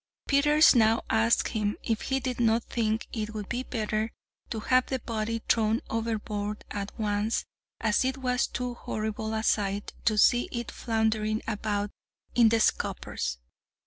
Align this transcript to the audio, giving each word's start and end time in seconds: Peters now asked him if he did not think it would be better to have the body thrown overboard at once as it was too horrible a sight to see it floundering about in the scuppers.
Peters 0.27 0.73
now 0.73 1.03
asked 1.11 1.49
him 1.49 1.77
if 1.83 2.01
he 2.01 2.19
did 2.19 2.39
not 2.39 2.63
think 2.63 3.07
it 3.13 3.35
would 3.35 3.47
be 3.47 3.61
better 3.61 4.11
to 4.49 4.59
have 4.61 4.87
the 4.87 4.97
body 4.97 5.43
thrown 5.47 5.79
overboard 5.91 6.65
at 6.71 6.91
once 6.99 7.45
as 7.79 8.03
it 8.03 8.17
was 8.17 8.47
too 8.47 8.73
horrible 8.73 9.35
a 9.35 9.43
sight 9.43 9.93
to 10.03 10.17
see 10.17 10.49
it 10.51 10.71
floundering 10.71 11.43
about 11.47 11.91
in 12.33 12.49
the 12.49 12.59
scuppers. 12.59 13.37